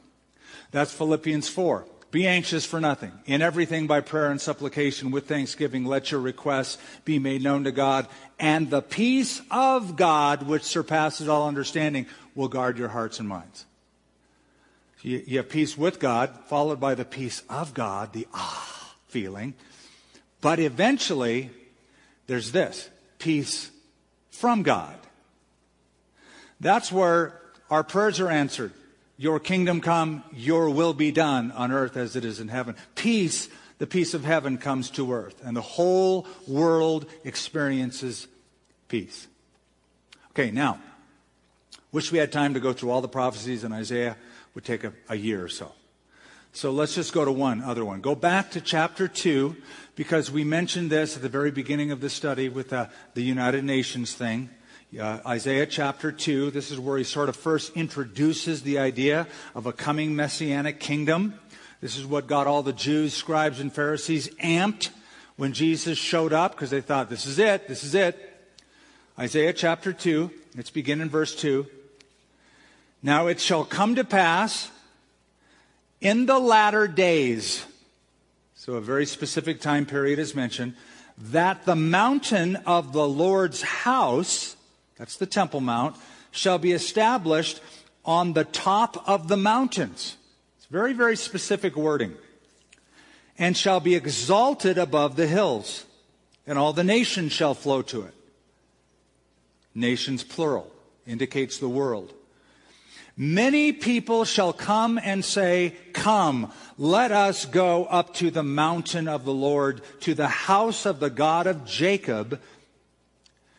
[0.71, 1.85] That's Philippians 4.
[2.11, 3.11] Be anxious for nothing.
[3.25, 7.71] In everything by prayer and supplication with thanksgiving, let your requests be made known to
[7.71, 8.07] God.
[8.39, 13.65] And the peace of God, which surpasses all understanding, will guard your hearts and minds.
[15.01, 19.53] You, you have peace with God, followed by the peace of God, the ah feeling.
[20.41, 21.49] But eventually,
[22.27, 23.71] there's this peace
[24.31, 24.95] from God.
[26.59, 27.39] That's where
[27.69, 28.73] our prayers are answered.
[29.17, 32.75] Your kingdom come, your will be done on earth as it is in heaven.
[32.95, 38.27] Peace, the peace of heaven comes to earth, and the whole world experiences
[38.87, 39.27] peace.
[40.31, 40.79] Okay, now,
[41.91, 44.15] wish we had time to go through all the prophecies in Isaiah.
[44.53, 45.71] Would take a, a year or so.
[46.51, 48.01] So let's just go to one other one.
[48.01, 49.55] Go back to chapter 2
[49.95, 53.63] because we mentioned this at the very beginning of the study with uh, the United
[53.63, 54.49] Nations thing.
[54.95, 59.65] Uh, Isaiah chapter 2, this is where he sort of first introduces the idea of
[59.65, 61.37] a coming messianic kingdom.
[61.81, 64.91] This is what got all the Jews, scribes, and Pharisees amped
[65.35, 68.17] when Jesus showed up because they thought, this is it, this is it.
[69.19, 71.67] Isaiah chapter 2, let's begin in verse 2.
[73.03, 74.71] Now it shall come to pass
[75.99, 77.65] in the latter days,
[78.55, 80.75] so a very specific time period is mentioned,
[81.17, 84.53] that the mountain of the Lord's house,
[84.97, 85.95] that's the Temple Mount,
[86.31, 87.61] shall be established
[88.05, 90.17] on the top of the mountains.
[90.57, 92.15] It's very, very specific wording.
[93.37, 95.85] And shall be exalted above the hills,
[96.47, 98.13] and all the nations shall flow to it.
[99.75, 100.71] Nations plural
[101.05, 102.13] indicates the world.
[103.15, 109.25] Many people shall come and say, Come, let us go up to the mountain of
[109.25, 112.39] the Lord, to the house of the God of Jacob.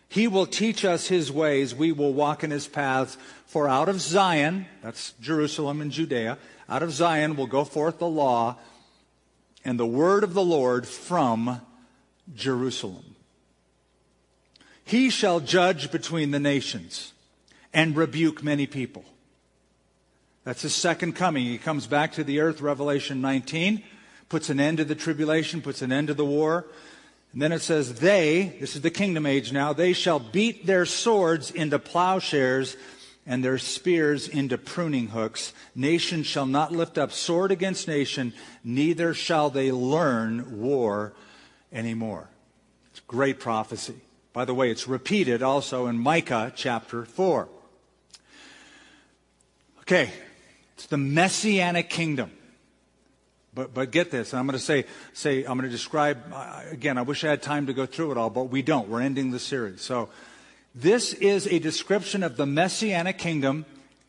[0.09, 1.75] He will teach us his ways.
[1.75, 3.17] We will walk in his paths.
[3.47, 8.09] For out of Zion, that's Jerusalem and Judea, out of Zion will go forth the
[8.09, 8.57] law
[9.65, 11.61] and the word of the Lord from
[12.35, 13.17] Jerusalem.
[14.85, 17.13] He shall judge between the nations
[17.75, 19.05] and rebuke many people.
[20.45, 21.45] That's his second coming.
[21.45, 23.83] He comes back to the earth, Revelation 19,
[24.31, 26.67] puts an end to the tribulation, puts an end to the war.
[27.33, 30.87] And then it says, They, this is the kingdom age now, they shall beat their
[30.87, 32.77] swords into plowshares
[33.27, 35.53] and their spears into pruning hooks.
[35.75, 38.33] Nation shall not lift up sword against nation,
[38.65, 41.13] neither shall they learn war
[41.71, 42.31] anymore.
[42.91, 43.97] It's great prophecy.
[44.33, 47.49] By the way, it's repeated also in Micah chapter 4.
[49.81, 50.11] Okay,
[50.75, 52.31] it's the messianic kingdom.
[53.55, 54.85] But, but get this, I'm going to say,
[55.15, 56.19] say, I'm going to describe,
[56.71, 58.89] again, I wish I had time to go through it all, but we don't.
[58.89, 59.81] We're ending the series.
[59.81, 60.11] So,
[60.75, 63.65] this is a description of the messianic kingdom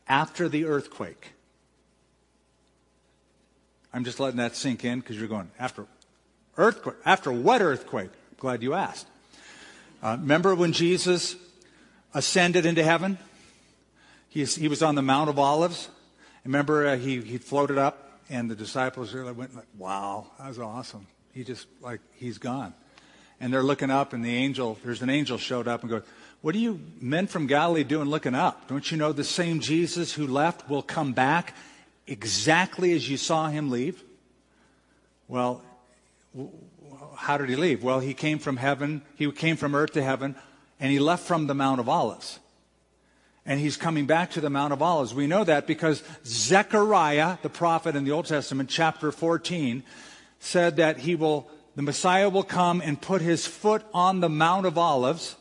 [0.07, 1.29] after the earthquake.
[3.93, 5.85] I'm just letting that sink in because you're going, after
[6.57, 8.11] earthquake, after what earthquake?
[8.37, 9.07] Glad you asked.
[10.03, 11.35] Uh, remember when Jesus
[12.13, 13.17] ascended into heaven?
[14.29, 15.89] He, he was on the Mount of Olives.
[16.45, 20.59] Remember, uh, he, he floated up, and the disciples really went like, wow, that was
[20.59, 21.07] awesome.
[21.33, 22.73] He just, like, he's gone.
[23.39, 26.03] And they're looking up, and the angel, there's an angel showed up and goes,
[26.41, 28.67] What are you men from Galilee doing looking up?
[28.67, 31.55] Don't you know the same Jesus who left will come back
[32.05, 34.03] exactly as you saw him leave?
[35.27, 35.61] Well,
[37.15, 37.81] how did he leave?
[37.81, 40.35] Well, he came from heaven, he came from earth to heaven,
[40.79, 42.39] and he left from the Mount of Olives
[43.49, 45.11] and he's coming back to the Mount of Olives.
[45.11, 49.81] We know that because Zechariah, the prophet in the Old Testament, chapter 14,
[50.39, 54.67] said that he will, the Messiah will come and put his foot on the Mount
[54.67, 55.35] of Olives.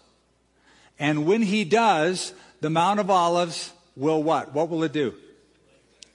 [0.98, 4.54] And when he does, the Mount of Olives will what?
[4.54, 5.12] What will it do?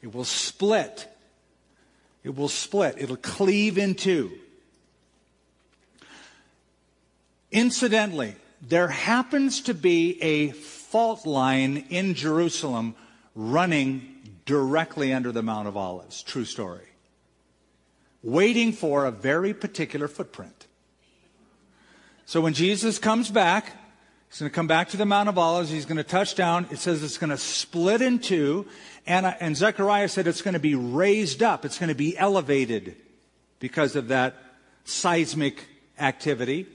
[0.01, 1.07] It will split.
[2.23, 2.95] It will split.
[2.97, 4.31] It'll cleave in two.
[7.51, 10.53] Incidentally, there happens to be a
[10.93, 12.93] fault line in Jerusalem
[13.33, 16.21] running directly under the Mount of Olives.
[16.21, 16.85] True story.
[18.21, 20.67] Waiting for a very particular footprint.
[22.27, 23.75] So when Jesus comes back,
[24.29, 25.71] he's going to come back to the Mount of Olives.
[25.71, 26.67] He's going to touch down.
[26.69, 28.67] It says it's going to split in two.
[29.07, 31.65] And, uh, and Zechariah said it's going to be raised up.
[31.65, 32.97] It's going to be elevated
[33.57, 34.35] because of that
[34.83, 35.65] seismic
[35.97, 36.67] activity.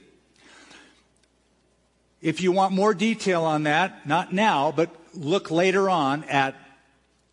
[2.20, 6.56] If you want more detail on that, not now, but look later on at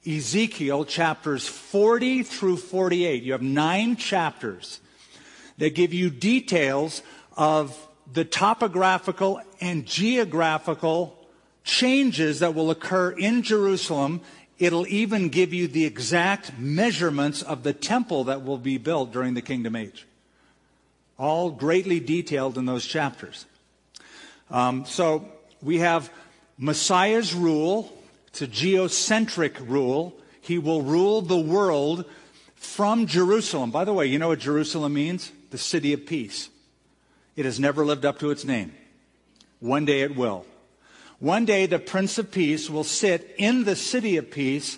[0.08, 3.24] Ezekiel chapters 40 through 48.
[3.24, 4.80] You have nine chapters
[5.58, 7.02] that give you details
[7.36, 7.76] of
[8.12, 11.17] the topographical and geographical
[11.63, 14.21] changes that will occur in Jerusalem.
[14.60, 19.34] It'll even give you the exact measurements of the temple that will be built during
[19.34, 20.06] the kingdom age.
[21.17, 23.45] All greatly detailed in those chapters.
[24.49, 25.25] Um, so
[25.62, 26.10] we have
[26.58, 27.91] Messiah's rule.
[28.27, 30.15] It's a geocentric rule.
[30.41, 32.05] He will rule the world
[32.55, 33.71] from Jerusalem.
[33.71, 35.31] By the way, you know what Jerusalem means?
[35.52, 36.50] The city of peace.
[37.35, 38.73] It has never lived up to its name.
[39.60, 40.46] One day it will.
[41.19, 44.77] One day the Prince of Peace will sit in the city of peace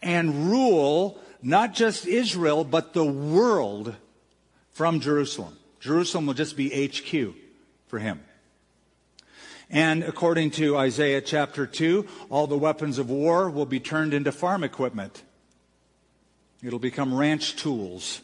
[0.00, 3.94] and rule not just Israel, but the world
[4.70, 5.56] from Jerusalem.
[5.80, 7.34] Jerusalem will just be HQ
[7.88, 8.20] for him.
[9.72, 14.30] And according to Isaiah chapter 2, all the weapons of war will be turned into
[14.30, 15.22] farm equipment.
[16.62, 18.20] It'll become ranch tools.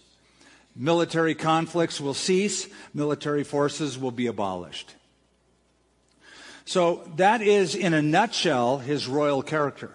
[0.76, 2.68] Military conflicts will cease.
[2.92, 4.94] Military forces will be abolished.
[6.66, 9.94] So that is, in a nutshell, his royal character.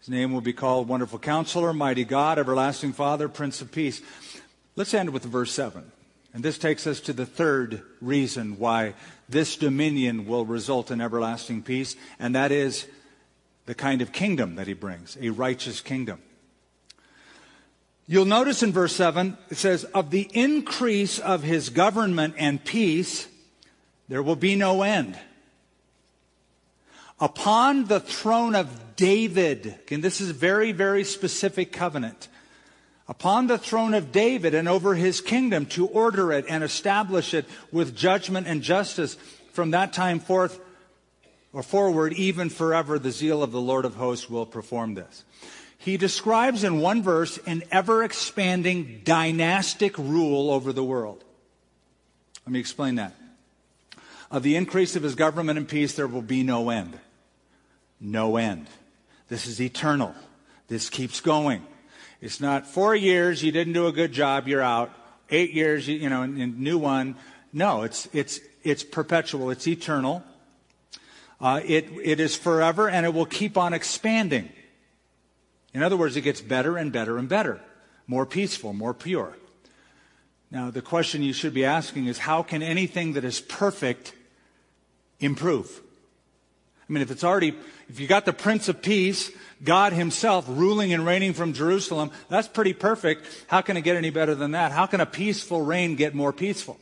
[0.00, 4.00] His name will be called Wonderful Counselor, Mighty God, Everlasting Father, Prince of Peace.
[4.74, 5.92] Let's end with verse 7.
[6.32, 8.94] And this takes us to the third reason why
[9.28, 12.86] this dominion will result in everlasting peace, and that is
[13.66, 16.20] the kind of kingdom that he brings, a righteous kingdom.
[18.06, 23.26] You'll notice in verse 7, it says, Of the increase of his government and peace,
[24.08, 25.18] there will be no end.
[27.18, 32.28] Upon the throne of David, and this is a very, very specific covenant.
[33.06, 37.44] Upon the throne of David and over his kingdom to order it and establish it
[37.70, 39.16] with judgment and justice
[39.52, 40.58] from that time forth
[41.52, 45.24] or forward, even forever, the zeal of the Lord of hosts will perform this.
[45.76, 51.22] He describes in one verse an ever expanding dynastic rule over the world.
[52.46, 53.14] Let me explain that.
[54.30, 56.98] Of the increase of his government and peace, there will be no end.
[58.00, 58.66] No end.
[59.28, 60.14] This is eternal.
[60.68, 61.64] This keeps going.
[62.24, 64.90] It's not four years, you didn't do a good job, you're out.
[65.28, 67.16] Eight years, you, you know, new one.
[67.52, 70.24] No, it's, it's, it's perpetual, it's eternal.
[71.38, 74.48] Uh, it, it is forever and it will keep on expanding.
[75.74, 77.60] In other words, it gets better and better and better,
[78.06, 79.36] more peaceful, more pure.
[80.50, 84.14] Now, the question you should be asking is how can anything that is perfect
[85.20, 85.82] improve?
[86.88, 87.54] I mean, if it's already,
[87.88, 89.30] if you got the Prince of Peace,
[89.62, 93.26] God Himself ruling and reigning from Jerusalem, that's pretty perfect.
[93.46, 94.72] How can it get any better than that?
[94.72, 96.78] How can a peaceful reign get more peaceful?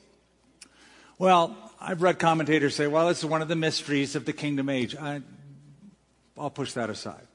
[1.18, 4.68] Well, I've read commentators say, well, this is one of the mysteries of the kingdom
[4.68, 4.96] age.
[4.96, 5.22] I,
[6.36, 7.26] I'll push that aside.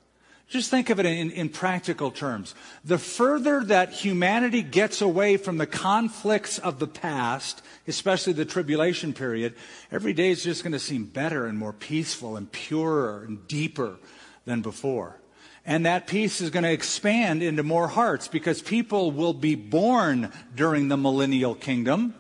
[0.49, 2.55] Just think of it in, in, practical terms.
[2.85, 9.11] The further that humanity gets away from the conflicts of the past, especially the tribulation
[9.11, 9.55] period,
[9.91, 13.97] every day is just going to seem better and more peaceful and purer and deeper
[14.45, 15.19] than before.
[15.65, 20.31] And that peace is going to expand into more hearts because people will be born
[20.55, 22.15] during the millennial kingdom.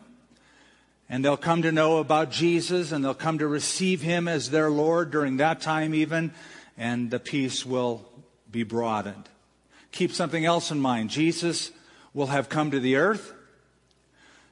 [1.09, 4.69] And they'll come to know about Jesus and they'll come to receive him as their
[4.69, 6.33] Lord during that time, even.
[6.77, 8.06] And the peace will
[8.51, 9.29] be broadened.
[9.91, 11.09] Keep something else in mind.
[11.09, 11.71] Jesus
[12.13, 13.33] will have come to the earth.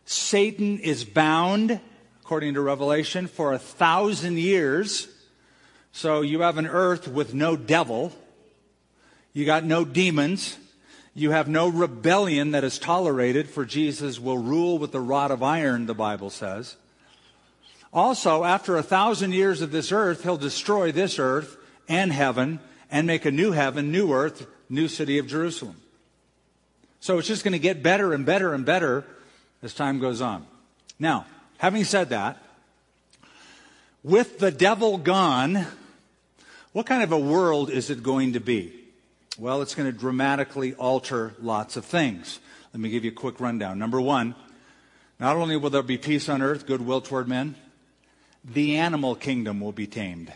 [0.06, 1.80] Satan is bound,
[2.22, 5.08] according to Revelation, for a thousand years.
[5.92, 8.12] So you have an earth with no devil.
[9.34, 10.58] You got no demons.
[11.14, 15.42] You have no rebellion that is tolerated, for Jesus will rule with the rod of
[15.42, 16.76] iron, the Bible says.
[17.94, 21.56] Also, after a thousand years of this earth, he'll destroy this earth
[21.88, 22.60] and heaven
[22.96, 25.76] and make a new heaven, new earth, new city of Jerusalem.
[27.02, 29.04] So it's just going to get better and better and better
[29.62, 30.48] as time goes on.
[30.98, 31.26] Now,
[31.58, 32.42] having said that,
[34.02, 35.68] with the devil gone,
[36.72, 38.72] what kind of a world is it going to be?
[39.38, 42.40] Well, it's going to dramatically alter lots of things.
[42.74, 43.78] Let me give you a quick rundown.
[43.78, 44.36] Number one,
[45.20, 47.56] not only will there be peace on earth, goodwill toward men,
[48.46, 50.32] the animal kingdom will be tamed.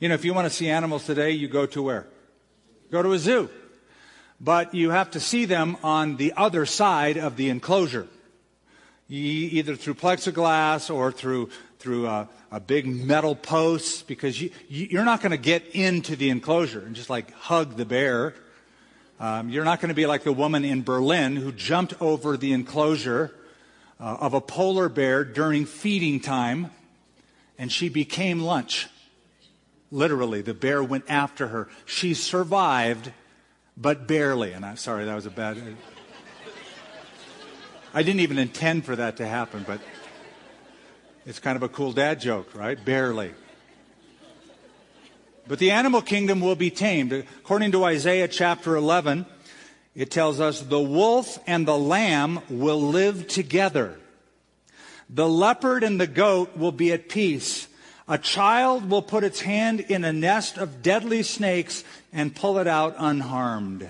[0.00, 2.06] You know, if you want to see animals today, you go to where?
[2.90, 3.50] Go to a zoo.
[4.40, 8.08] But you have to see them on the other side of the enclosure.
[9.10, 15.20] either through plexiglass or through, through a, a big metal post because you, you're not
[15.20, 18.32] going to get into the enclosure and just like hug the bear.
[19.18, 22.54] Um, you're not going to be like the woman in Berlin who jumped over the
[22.54, 23.34] enclosure
[24.00, 26.70] uh, of a polar bear during feeding time
[27.58, 28.88] and she became lunch.
[29.92, 31.68] Literally, the bear went after her.
[31.84, 33.12] She survived,
[33.76, 34.52] but barely.
[34.52, 35.58] And I'm sorry, that was a bad.
[35.58, 35.60] Uh,
[37.92, 39.80] I didn't even intend for that to happen, but
[41.26, 42.82] it's kind of a cool dad joke, right?
[42.82, 43.32] Barely.
[45.48, 47.12] But the animal kingdom will be tamed.
[47.12, 49.26] According to Isaiah chapter 11,
[49.96, 53.98] it tells us the wolf and the lamb will live together.
[55.08, 57.66] The leopard and the goat will be at peace.
[58.10, 62.66] A child will put its hand in a nest of deadly snakes and pull it
[62.66, 63.88] out unharmed.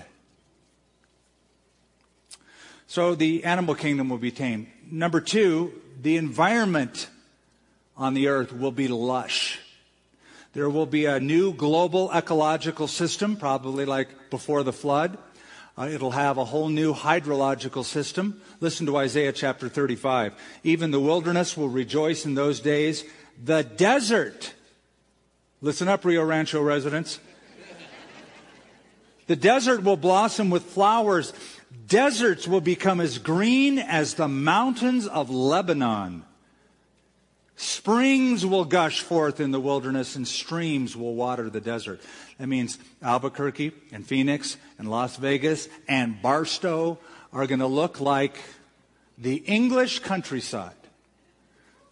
[2.85, 4.67] So the animal kingdom will be tamed.
[4.91, 7.09] Number two, the environment
[7.97, 9.57] on the earth will be lush.
[10.53, 15.17] There will be a new global ecological system, probably like before the flood.
[15.75, 18.39] Uh, it'll have a whole new hydrological system.
[18.59, 20.35] Listen to Isaiah chapter 35.
[20.63, 23.03] Even the wilderness will rejoice in those days
[23.43, 24.53] the desert.
[25.61, 27.19] Listen up, Rio Rancho residents.
[29.27, 31.33] The desert will blossom with flowers.
[31.87, 36.25] Deserts will become as green as the mountains of Lebanon.
[37.55, 42.01] Springs will gush forth in the wilderness and streams will water the desert.
[42.39, 46.97] That means Albuquerque and Phoenix and Las Vegas and Barstow
[47.31, 48.37] are going to look like
[49.17, 50.80] the English countryside.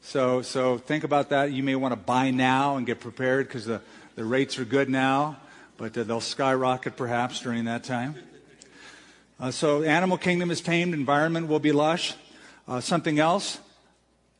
[0.10, 1.51] So, so think about that.
[1.51, 3.80] You may want to buy now and get prepared because the,
[4.16, 5.38] the rates are good now,
[5.78, 8.16] but uh, they'll skyrocket perhaps during that time.
[9.39, 12.16] Uh, so, animal kingdom is tamed, environment will be lush.
[12.68, 13.60] Uh, something else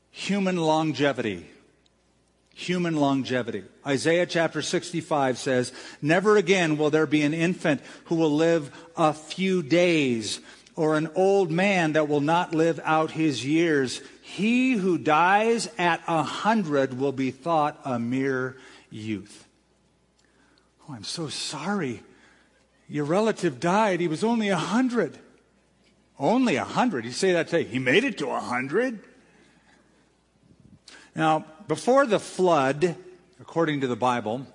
[0.09, 1.45] human longevity.
[2.55, 3.63] Human longevity.
[3.86, 9.13] Isaiah chapter 65 says, Never again will there be an infant who will live a
[9.13, 10.39] few days,
[10.80, 14.00] or an old man that will not live out his years.
[14.22, 18.56] He who dies at a hundred will be thought a mere
[18.90, 19.46] youth.
[20.88, 22.02] Oh, I'm so sorry.
[22.88, 24.00] Your relative died.
[24.00, 25.20] He was only a hundred.
[26.18, 27.04] Only a hundred.
[27.04, 27.66] You say that today.
[27.66, 29.02] He made it to a hundred.
[31.14, 32.96] Now, before the flood,
[33.42, 34.48] according to the Bible,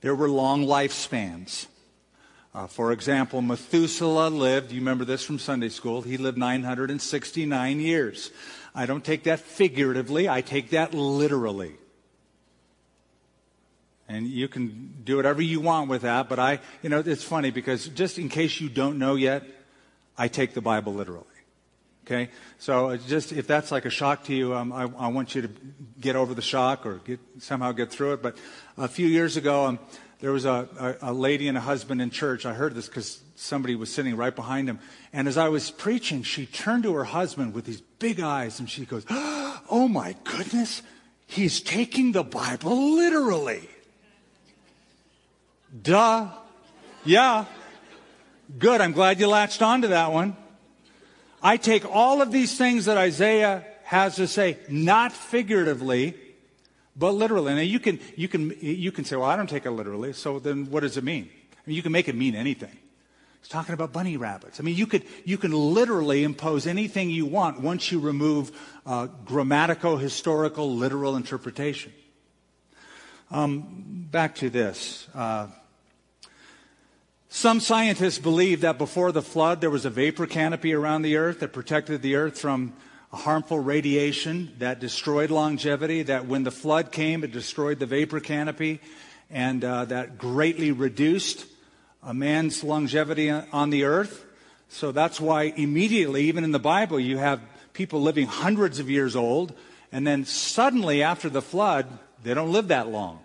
[0.00, 1.68] there were long lifespans.
[2.56, 8.30] Uh, for example, Methuselah lived, you remember this from Sunday school, he lived 969 years.
[8.74, 11.74] I don't take that figuratively, I take that literally.
[14.08, 17.50] And you can do whatever you want with that, but I, you know, it's funny
[17.50, 19.42] because just in case you don't know yet,
[20.16, 21.26] I take the Bible literally.
[22.06, 22.30] Okay?
[22.58, 25.50] So just if that's like a shock to you, um, I, I, want you to
[26.00, 28.22] get over the shock or get, somehow get through it.
[28.22, 28.38] But
[28.78, 29.78] a few years ago, um,
[30.20, 32.46] there was a, a, a, lady and a husband in church.
[32.46, 34.78] I heard this because somebody was sitting right behind him.
[35.12, 38.68] And as I was preaching, she turned to her husband with these big eyes and
[38.68, 40.82] she goes, Oh my goodness,
[41.26, 43.68] he's taking the Bible literally.
[45.82, 46.28] Duh.
[47.04, 47.44] Yeah.
[48.58, 48.80] Good.
[48.80, 50.36] I'm glad you latched onto that one.
[51.42, 56.16] I take all of these things that Isaiah has to say, not figuratively,
[56.96, 57.54] but literally.
[57.54, 60.12] Now you can, you can, you can say, well, I don't take it literally.
[60.12, 61.28] So then what does it mean?
[61.52, 62.76] I mean, you can make it mean anything.
[63.40, 64.58] He's talking about bunny rabbits.
[64.58, 68.50] I mean, you could, you can literally impose anything you want once you remove
[68.84, 71.92] uh, grammatical, historical, literal interpretation.
[73.30, 75.06] Um, back to this.
[75.14, 75.48] Uh,
[77.28, 81.40] some scientists believe that before the flood, there was a vapor canopy around the earth
[81.40, 82.72] that protected the earth from
[83.12, 88.80] harmful radiation that destroyed longevity, that when the flood came, it destroyed the vapor canopy,
[89.30, 91.46] and uh, that greatly reduced
[92.02, 94.24] a man's longevity on the earth.
[94.68, 97.40] So that's why immediately, even in the Bible, you have
[97.72, 99.52] people living hundreds of years old,
[99.92, 101.86] and then suddenly after the flood,
[102.22, 103.20] they don't live that long.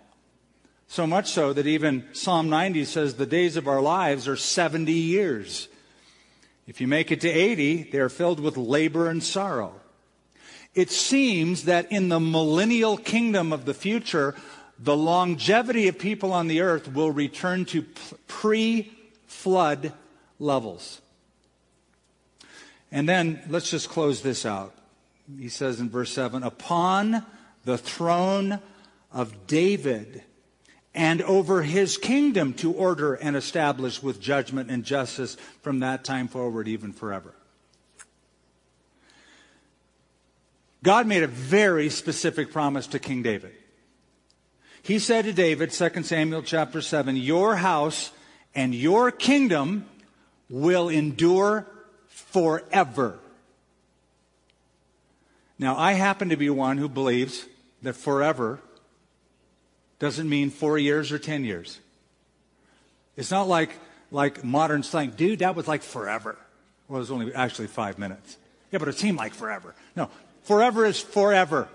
[0.86, 4.92] So much so that even Psalm 90 says the days of our lives are 70
[4.92, 5.68] years.
[6.66, 9.74] If you make it to 80, they are filled with labor and sorrow.
[10.74, 14.34] It seems that in the millennial kingdom of the future,
[14.78, 17.84] the longevity of people on the earth will return to
[18.26, 18.90] pre
[19.26, 19.92] flood
[20.38, 21.00] levels.
[22.90, 24.74] And then let's just close this out.
[25.38, 27.24] He says in verse 7 Upon
[27.64, 28.60] the throne
[29.12, 30.22] of David,
[30.94, 36.28] and over his kingdom to order and establish with judgment and justice from that time
[36.28, 37.34] forward, even forever.
[40.82, 43.52] God made a very specific promise to King David.
[44.82, 48.10] He said to David, 2 Samuel chapter 7, Your house
[48.54, 49.86] and your kingdom
[50.50, 51.66] will endure
[52.08, 53.18] forever.
[55.58, 57.46] Now, I happen to be one who believes
[57.82, 58.60] that forever
[60.02, 61.78] doesn't mean four years or 10 years.
[63.16, 63.70] It's not like,
[64.10, 66.36] like modern slang, dude, that was like forever.
[66.88, 68.36] Well, it was only actually five minutes.
[68.72, 69.76] Yeah, but it seemed like forever.
[69.94, 70.10] No,
[70.42, 71.68] forever is forever.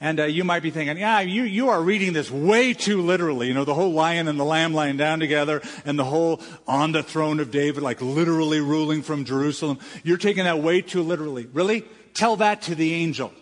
[0.00, 3.48] And uh, you might be thinking, yeah, you, you are reading this way too literally.
[3.48, 6.92] You know, the whole lion and the lamb lying down together and the whole on
[6.92, 9.80] the throne of David, like literally ruling from Jerusalem.
[10.02, 11.46] You're taking that way too literally.
[11.52, 11.84] Really?
[12.14, 13.34] Tell that to the angel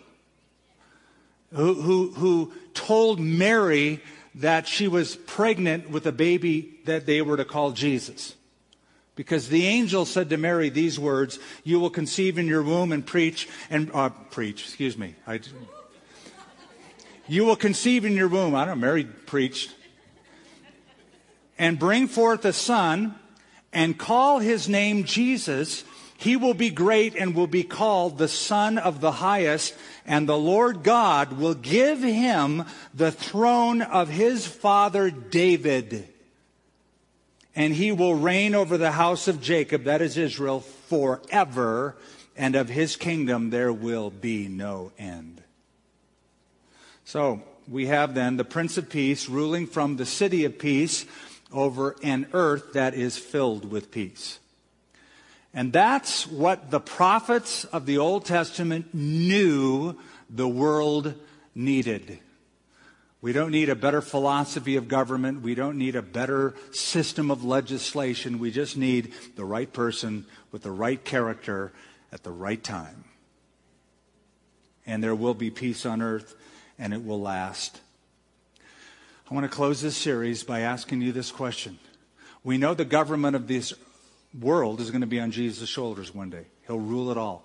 [1.55, 4.01] who, who, who told Mary
[4.35, 8.35] that she was pregnant with a baby that they were to call Jesus.
[9.15, 13.05] Because the angel said to Mary these words, You will conceive in your womb and
[13.05, 15.15] preach, and uh, preach, excuse me.
[15.25, 15.39] I,
[17.27, 18.53] you will conceive in your womb.
[18.53, 19.73] I don't know, Mary preached.
[21.57, 23.15] And bring forth a son,
[23.71, 25.85] and call his name Jesus
[26.17, 30.37] he will be great and will be called the Son of the Highest, and the
[30.37, 32.63] Lord God will give him
[32.93, 36.07] the throne of his father David.
[37.55, 41.95] And he will reign over the house of Jacob, that is Israel, forever,
[42.35, 45.41] and of his kingdom there will be no end.
[47.03, 51.05] So we have then the Prince of Peace ruling from the city of peace
[51.51, 54.39] over an earth that is filled with peace.
[55.55, 59.97] And that's what the prophets of the Old Testament knew
[60.29, 61.13] the world
[61.55, 62.19] needed.
[63.21, 65.41] We don't need a better philosophy of government.
[65.41, 68.37] We don't need a better system of legislation.
[68.37, 71.71] We just need the right person with the right character
[72.11, 73.05] at the right time.
[74.85, 76.35] And there will be peace on earth,
[76.77, 77.79] and it will last.
[79.31, 81.79] I want to close this series by asking you this question.
[82.43, 83.73] We know the government of this
[84.39, 87.43] world is going to be on Jesus' shoulders one day, He'll rule it all.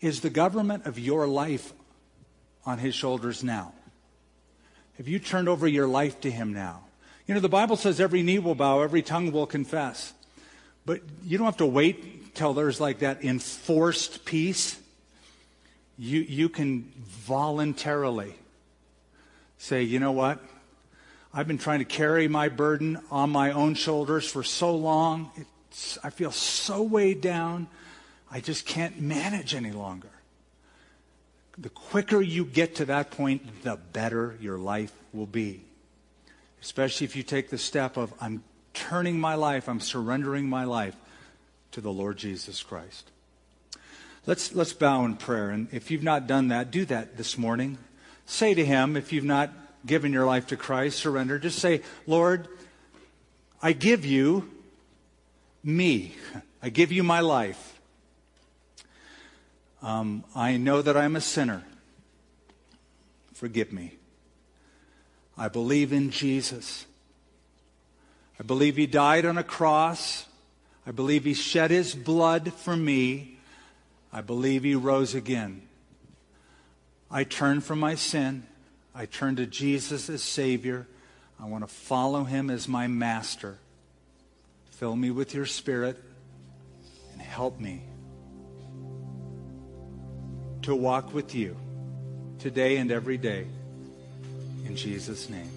[0.00, 1.72] Is the government of your life
[2.64, 3.72] on His shoulders now?
[4.96, 6.82] Have you turned over your life to Him now?
[7.26, 10.12] You know, the Bible says every knee will bow, every tongue will confess.
[10.84, 14.78] But you don't have to wait till there's like that enforced peace.
[15.98, 18.34] You, you can voluntarily
[19.58, 20.38] say, you know what?
[21.34, 25.30] I've been trying to carry my burden on my own shoulders for so long.
[25.36, 25.50] It's,
[26.02, 27.68] I feel so weighed down.
[28.30, 30.10] I just can't manage any longer.
[31.58, 35.64] The quicker you get to that point, the better your life will be.
[36.62, 38.42] Especially if you take the step of, I'm
[38.74, 40.96] turning my life, I'm surrendering my life
[41.72, 43.10] to the Lord Jesus Christ.
[44.26, 45.50] Let's, let's bow in prayer.
[45.50, 47.78] And if you've not done that, do that this morning.
[48.26, 49.52] Say to Him, if you've not
[49.84, 52.48] given your life to Christ, surrender, just say, Lord,
[53.62, 54.50] I give you
[55.66, 56.14] me.
[56.62, 57.80] I give you my life.
[59.82, 61.64] Um, I know that I'm a sinner.
[63.34, 63.94] Forgive me.
[65.36, 66.86] I believe in Jesus.
[68.40, 70.26] I believe he died on a cross.
[70.86, 73.38] I believe he shed his blood for me.
[74.12, 75.62] I believe he rose again.
[77.10, 78.46] I turn from my sin.
[78.94, 80.86] I turn to Jesus as Savior.
[81.40, 83.58] I want to follow him as my master.
[84.78, 85.96] Fill me with your spirit
[87.12, 87.82] and help me
[90.62, 91.56] to walk with you
[92.38, 93.46] today and every day.
[94.66, 95.50] In Jesus' name.